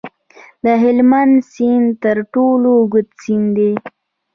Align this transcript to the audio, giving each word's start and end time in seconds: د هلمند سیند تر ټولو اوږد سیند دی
د 0.65 0.65
هلمند 0.83 1.35
سیند 1.53 1.87
تر 2.03 2.17
ټولو 2.33 2.69
اوږد 2.79 3.07
سیند 3.21 3.47
دی 3.57 3.71